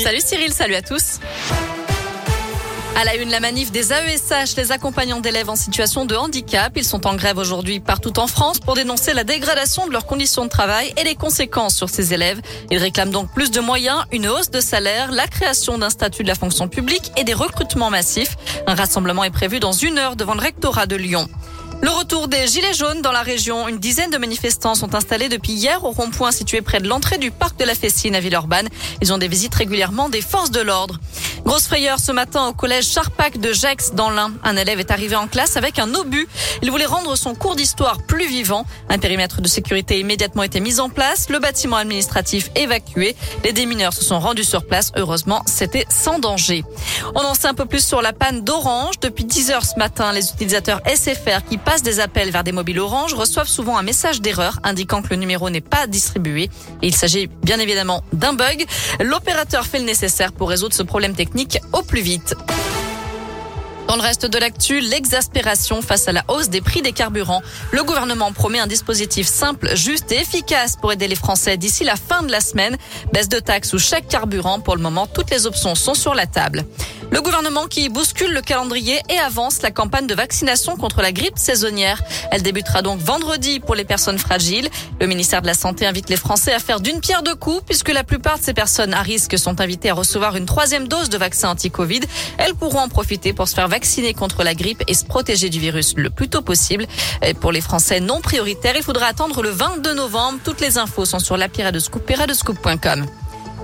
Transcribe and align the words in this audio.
Salut 0.00 0.20
Cyril, 0.24 0.52
salut 0.52 0.76
à 0.76 0.82
tous. 0.82 1.18
À 2.94 3.04
la 3.04 3.16
une, 3.16 3.30
la 3.30 3.40
manif 3.40 3.72
des 3.72 3.92
AESH, 3.92 4.54
les 4.56 4.70
accompagnants 4.70 5.18
d'élèves 5.18 5.50
en 5.50 5.56
situation 5.56 6.06
de 6.06 6.14
handicap. 6.14 6.72
Ils 6.76 6.84
sont 6.84 7.04
en 7.04 7.16
grève 7.16 7.36
aujourd'hui 7.36 7.80
partout 7.80 8.16
en 8.20 8.28
France 8.28 8.60
pour 8.60 8.74
dénoncer 8.74 9.12
la 9.12 9.24
dégradation 9.24 9.88
de 9.88 9.92
leurs 9.92 10.06
conditions 10.06 10.44
de 10.44 10.50
travail 10.50 10.94
et 10.96 11.02
les 11.02 11.16
conséquences 11.16 11.74
sur 11.74 11.88
ces 11.88 12.14
élèves. 12.14 12.40
Ils 12.70 12.78
réclament 12.78 13.10
donc 13.10 13.34
plus 13.34 13.50
de 13.50 13.58
moyens, 13.58 14.04
une 14.12 14.28
hausse 14.28 14.50
de 14.50 14.60
salaire, 14.60 15.10
la 15.10 15.26
création 15.26 15.78
d'un 15.78 15.90
statut 15.90 16.22
de 16.22 16.28
la 16.28 16.36
fonction 16.36 16.68
publique 16.68 17.10
et 17.16 17.24
des 17.24 17.34
recrutements 17.34 17.90
massifs. 17.90 18.36
Un 18.68 18.76
rassemblement 18.76 19.24
est 19.24 19.30
prévu 19.30 19.58
dans 19.58 19.72
une 19.72 19.98
heure 19.98 20.14
devant 20.14 20.34
le 20.34 20.40
rectorat 20.40 20.86
de 20.86 20.94
Lyon. 20.94 21.28
Le 21.80 21.90
retour 21.90 22.26
des 22.26 22.48
Gilets 22.48 22.74
jaunes 22.74 23.02
dans 23.02 23.12
la 23.12 23.22
région. 23.22 23.68
Une 23.68 23.78
dizaine 23.78 24.10
de 24.10 24.18
manifestants 24.18 24.74
sont 24.74 24.96
installés 24.96 25.28
depuis 25.28 25.52
hier 25.52 25.84
au 25.84 25.92
rond-point 25.92 26.32
situé 26.32 26.60
près 26.60 26.80
de 26.80 26.88
l'entrée 26.88 27.18
du 27.18 27.30
parc 27.30 27.56
de 27.58 27.64
la 27.64 27.74
Fessine 27.76 28.16
à 28.16 28.20
Villeurbanne. 28.20 28.68
Ils 29.00 29.12
ont 29.12 29.18
des 29.18 29.28
visites 29.28 29.54
régulièrement 29.54 30.08
des 30.08 30.20
forces 30.20 30.50
de 30.50 30.60
l'ordre. 30.60 30.98
Grosse 31.48 31.66
frayeur 31.66 31.98
ce 31.98 32.12
matin 32.12 32.46
au 32.48 32.52
collège 32.52 32.84
Charpac 32.84 33.38
de 33.38 33.54
Gex 33.54 33.92
dans 33.94 34.10
l'Ain. 34.10 34.32
Un 34.44 34.54
élève 34.58 34.80
est 34.80 34.90
arrivé 34.90 35.16
en 35.16 35.26
classe 35.26 35.56
avec 35.56 35.78
un 35.78 35.94
obus. 35.94 36.28
Il 36.60 36.70
voulait 36.70 36.84
rendre 36.84 37.16
son 37.16 37.34
cours 37.34 37.56
d'histoire 37.56 38.02
plus 38.06 38.28
vivant. 38.28 38.66
Un 38.90 38.98
périmètre 38.98 39.40
de 39.40 39.48
sécurité 39.48 39.94
a 39.94 39.96
immédiatement 39.96 40.42
été 40.42 40.60
mis 40.60 40.78
en 40.78 40.90
place. 40.90 41.30
Le 41.30 41.38
bâtiment 41.38 41.76
administratif 41.76 42.50
évacué. 42.54 43.16
Les 43.44 43.54
démineurs 43.54 43.94
se 43.94 44.04
sont 44.04 44.18
rendus 44.18 44.44
sur 44.44 44.66
place. 44.66 44.92
Heureusement, 44.94 45.42
c'était 45.46 45.86
sans 45.88 46.18
danger. 46.18 46.64
On 47.14 47.20
en 47.20 47.32
sait 47.32 47.48
un 47.48 47.54
peu 47.54 47.64
plus 47.64 47.82
sur 47.82 48.02
la 48.02 48.12
panne 48.12 48.42
d'Orange. 48.44 49.00
Depuis 49.00 49.24
10 49.24 49.50
heures 49.50 49.64
ce 49.64 49.78
matin, 49.78 50.12
les 50.12 50.28
utilisateurs 50.28 50.82
SFR 50.84 51.42
qui 51.48 51.56
passent 51.56 51.82
des 51.82 51.98
appels 51.98 52.30
vers 52.30 52.44
des 52.44 52.52
mobiles 52.52 52.80
Orange 52.80 53.14
reçoivent 53.14 53.48
souvent 53.48 53.78
un 53.78 53.82
message 53.82 54.20
d'erreur 54.20 54.60
indiquant 54.64 55.00
que 55.00 55.08
le 55.08 55.16
numéro 55.16 55.48
n'est 55.48 55.62
pas 55.62 55.86
distribué. 55.86 56.50
Il 56.82 56.94
s'agit 56.94 57.26
bien 57.42 57.58
évidemment 57.58 58.02
d'un 58.12 58.34
bug. 58.34 58.66
L'opérateur 59.00 59.64
fait 59.64 59.78
le 59.78 59.86
nécessaire 59.86 60.32
pour 60.32 60.50
résoudre 60.50 60.74
ce 60.74 60.82
problème 60.82 61.14
technique 61.14 61.37
au 61.72 61.82
plus 61.82 62.00
vite. 62.00 62.34
Dans 63.86 63.96
le 63.96 64.02
reste 64.02 64.26
de 64.26 64.38
l'actu, 64.38 64.80
l'exaspération 64.80 65.80
face 65.82 66.08
à 66.08 66.12
la 66.12 66.24
hausse 66.28 66.48
des 66.48 66.60
prix 66.60 66.82
des 66.82 66.92
carburants. 66.92 67.42
Le 67.70 67.84
gouvernement 67.84 68.32
promet 68.32 68.58
un 68.58 68.66
dispositif 68.66 69.26
simple, 69.26 69.74
juste 69.74 70.12
et 70.12 70.20
efficace 70.20 70.76
pour 70.76 70.92
aider 70.92 71.08
les 71.08 71.14
Français 71.14 71.56
d'ici 71.56 71.84
la 71.84 71.96
fin 71.96 72.22
de 72.22 72.30
la 72.30 72.40
semaine. 72.40 72.76
Baisse 73.12 73.28
de 73.28 73.38
taxes 73.38 73.72
ou 73.72 73.78
chaque 73.78 74.08
carburant. 74.08 74.60
Pour 74.60 74.76
le 74.76 74.82
moment, 74.82 75.06
toutes 75.06 75.30
les 75.30 75.46
options 75.46 75.74
sont 75.74 75.94
sur 75.94 76.14
la 76.14 76.26
table. 76.26 76.66
Le 77.10 77.22
gouvernement 77.22 77.66
qui 77.66 77.88
bouscule 77.88 78.32
le 78.32 78.42
calendrier 78.42 79.00
et 79.08 79.18
avance 79.18 79.62
la 79.62 79.70
campagne 79.70 80.06
de 80.06 80.14
vaccination 80.14 80.76
contre 80.76 81.00
la 81.00 81.10
grippe 81.10 81.38
saisonnière. 81.38 82.02
Elle 82.30 82.42
débutera 82.42 82.82
donc 82.82 83.00
vendredi 83.00 83.60
pour 83.60 83.74
les 83.74 83.84
personnes 83.84 84.18
fragiles. 84.18 84.68
Le 85.00 85.06
ministère 85.06 85.40
de 85.40 85.46
la 85.46 85.54
Santé 85.54 85.86
invite 85.86 86.10
les 86.10 86.16
Français 86.16 86.52
à 86.52 86.58
faire 86.58 86.80
d'une 86.80 87.00
pierre 87.00 87.22
deux 87.22 87.34
coups 87.34 87.62
puisque 87.64 87.88
la 87.88 88.04
plupart 88.04 88.38
de 88.38 88.44
ces 88.44 88.52
personnes 88.52 88.92
à 88.92 89.00
risque 89.00 89.38
sont 89.38 89.60
invitées 89.60 89.90
à 89.90 89.94
recevoir 89.94 90.36
une 90.36 90.46
troisième 90.46 90.86
dose 90.86 91.08
de 91.08 91.16
vaccin 91.16 91.48
anti-Covid. 91.50 92.00
Elles 92.36 92.54
pourront 92.54 92.80
en 92.80 92.88
profiter 92.88 93.32
pour 93.32 93.48
se 93.48 93.54
faire 93.54 93.68
vacciner 93.68 94.12
contre 94.12 94.44
la 94.44 94.54
grippe 94.54 94.82
et 94.86 94.94
se 94.94 95.04
protéger 95.04 95.48
du 95.48 95.60
virus 95.60 95.94
le 95.96 96.10
plus 96.10 96.28
tôt 96.28 96.42
possible. 96.42 96.86
Et 97.22 97.32
pour 97.32 97.52
les 97.52 97.62
Français 97.62 98.00
non 98.00 98.20
prioritaires, 98.20 98.76
il 98.76 98.82
faudra 98.82 99.06
attendre 99.06 99.42
le 99.42 99.50
22 99.50 99.94
novembre. 99.94 100.38
Toutes 100.44 100.60
les 100.60 100.76
infos 100.76 101.06
sont 101.06 101.20
sur 101.20 101.36
l'appli 101.36 101.62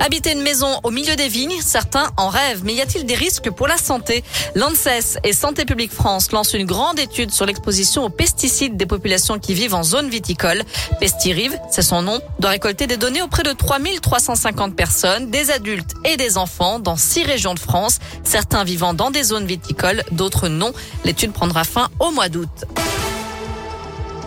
Habiter 0.00 0.32
une 0.32 0.42
maison 0.42 0.80
au 0.82 0.90
milieu 0.90 1.16
des 1.16 1.28
vignes, 1.28 1.60
certains 1.62 2.10
en 2.16 2.28
rêvent, 2.28 2.62
mais 2.64 2.74
y 2.74 2.80
a-t-il 2.80 3.06
des 3.06 3.14
risques 3.14 3.50
pour 3.50 3.66
la 3.66 3.76
santé? 3.76 4.24
L'ANSES 4.54 5.18
et 5.24 5.32
Santé 5.32 5.64
publique 5.64 5.92
France 5.92 6.32
lancent 6.32 6.54
une 6.54 6.66
grande 6.66 6.98
étude 6.98 7.30
sur 7.30 7.46
l'exposition 7.46 8.04
aux 8.04 8.10
pesticides 8.10 8.76
des 8.76 8.86
populations 8.86 9.38
qui 9.38 9.54
vivent 9.54 9.74
en 9.74 9.82
zone 9.82 10.10
viticole. 10.10 10.62
Pestirive, 11.00 11.58
c'est 11.70 11.82
son 11.82 12.02
nom, 12.02 12.20
doit 12.38 12.50
récolter 12.50 12.86
des 12.86 12.96
données 12.96 13.22
auprès 13.22 13.44
de 13.44 13.52
3350 13.52 14.74
personnes, 14.74 15.30
des 15.30 15.50
adultes 15.50 15.94
et 16.04 16.16
des 16.16 16.36
enfants 16.38 16.78
dans 16.80 16.96
six 16.96 17.22
régions 17.24 17.54
de 17.54 17.60
France, 17.60 17.98
certains 18.24 18.64
vivant 18.64 18.94
dans 18.94 19.10
des 19.10 19.22
zones 19.22 19.46
viticoles, 19.46 20.02
d'autres 20.10 20.48
non. 20.48 20.72
L'étude 21.04 21.32
prendra 21.32 21.64
fin 21.64 21.88
au 22.00 22.10
mois 22.10 22.28
d'août. 22.28 22.64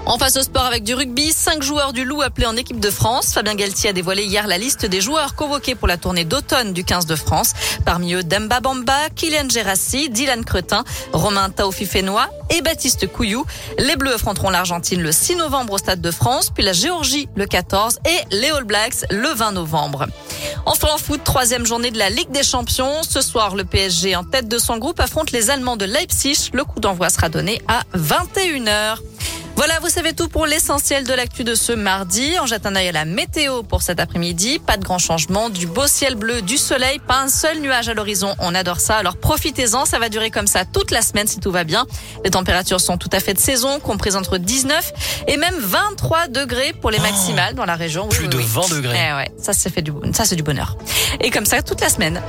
On 0.09 0.17
passe 0.17 0.37
au 0.37 0.41
sport 0.41 0.63
avec 0.63 0.85
du 0.85 0.93
rugby. 0.93 1.33
Cinq 1.33 1.61
joueurs 1.61 1.91
du 1.91 2.05
Loup 2.05 2.21
appelés 2.21 2.45
en 2.45 2.55
équipe 2.55 2.79
de 2.79 2.89
France. 2.89 3.33
Fabien 3.33 3.55
Galtier 3.55 3.89
a 3.89 3.93
dévoilé 3.93 4.23
hier 4.23 4.47
la 4.47 4.57
liste 4.57 4.85
des 4.85 5.01
joueurs 5.01 5.35
convoqués 5.35 5.75
pour 5.75 5.85
la 5.85 5.97
tournée 5.97 6.23
d'automne 6.23 6.71
du 6.71 6.85
15 6.85 7.07
de 7.07 7.15
France. 7.17 7.51
Parmi 7.83 8.13
eux, 8.13 8.23
Demba 8.23 8.61
Bamba, 8.61 9.09
Kylian 9.13 9.49
Gerassi, 9.49 10.09
Dylan 10.09 10.45
Cretin, 10.45 10.85
Romain 11.11 11.49
Taofi-Fenois 11.49 12.29
et 12.49 12.61
Baptiste 12.61 13.11
Couillou. 13.11 13.45
Les 13.79 13.97
Bleus 13.97 14.13
affronteront 14.13 14.49
l'Argentine 14.49 15.01
le 15.01 15.11
6 15.11 15.35
novembre 15.35 15.73
au 15.73 15.77
Stade 15.77 15.99
de 15.99 16.11
France, 16.11 16.51
puis 16.55 16.63
la 16.63 16.71
Géorgie 16.71 17.27
le 17.35 17.45
14 17.45 17.99
et 18.05 18.33
les 18.33 18.49
All 18.49 18.63
Blacks 18.63 19.05
le 19.11 19.27
20 19.27 19.51
novembre. 19.51 20.07
Enfin 20.65 20.87
en 20.93 20.97
foot, 20.97 21.21
troisième 21.25 21.65
journée 21.65 21.91
de 21.91 21.97
la 21.97 22.09
Ligue 22.09 22.31
des 22.31 22.43
Champions. 22.43 23.03
Ce 23.03 23.19
soir, 23.19 23.57
le 23.57 23.65
PSG 23.65 24.15
en 24.15 24.23
tête 24.23 24.47
de 24.47 24.57
son 24.57 24.77
groupe 24.77 25.01
affronte 25.01 25.31
les 25.31 25.49
Allemands 25.49 25.75
de 25.75 25.85
Leipzig. 25.85 26.49
Le 26.53 26.63
coup 26.63 26.79
d'envoi 26.79 27.09
sera 27.09 27.27
donné 27.27 27.61
à 27.67 27.81
21h. 27.97 28.99
Voilà, 29.57 29.79
vous 29.79 29.89
savez 29.89 30.13
tout 30.13 30.27
pour 30.27 30.45
l'essentiel 30.45 31.03
de 31.03 31.13
l'actu 31.15 31.43
de 31.43 31.55
ce 31.55 31.73
mardi. 31.73 32.35
On 32.39 32.45
jette 32.45 32.67
un 32.67 32.75
œil 32.75 32.89
à 32.89 32.91
la 32.91 33.05
météo 33.05 33.63
pour 33.63 33.81
cet 33.81 33.99
après-midi. 33.99 34.59
Pas 34.59 34.77
de 34.77 34.83
grand 34.83 34.99
changement, 34.99 35.49
du 35.49 35.65
beau 35.65 35.87
ciel 35.87 36.13
bleu, 36.13 36.43
du 36.43 36.57
soleil, 36.57 36.99
pas 36.99 37.21
un 37.21 37.27
seul 37.27 37.59
nuage 37.59 37.89
à 37.89 37.95
l'horizon. 37.95 38.35
On 38.37 38.53
adore 38.53 38.79
ça. 38.79 38.97
Alors 38.97 39.17
profitez-en, 39.17 39.85
ça 39.85 39.97
va 39.97 40.09
durer 40.09 40.29
comme 40.29 40.45
ça 40.45 40.63
toute 40.63 40.91
la 40.91 41.01
semaine 41.01 41.25
si 41.25 41.39
tout 41.39 41.49
va 41.49 41.63
bien. 41.63 41.87
Les 42.23 42.29
températures 42.29 42.79
sont 42.79 42.99
tout 42.99 43.09
à 43.11 43.19
fait 43.19 43.33
de 43.33 43.39
saison, 43.39 43.79
comprises 43.79 44.15
entre 44.15 44.37
19 44.37 44.93
et 45.27 45.37
même 45.37 45.55
23 45.57 46.27
degrés 46.27 46.73
pour 46.79 46.91
les 46.91 46.99
maximales 46.99 47.55
dans 47.55 47.65
la 47.65 47.75
région. 47.75 48.09
Plus 48.09 48.27
de 48.27 48.37
20 48.37 48.75
degrés. 48.75 48.95
Eh 49.09 49.15
ouais, 49.15 49.31
ça 49.41 49.53
c'est 49.53 49.73
fait 49.73 49.81
du 49.81 49.91
ça 50.13 50.25
c'est 50.25 50.35
du 50.35 50.43
bonheur. 50.43 50.77
Et 51.19 51.31
comme 51.31 51.47
ça 51.47 51.63
toute 51.63 51.81
la 51.81 51.89
semaine. 51.89 52.21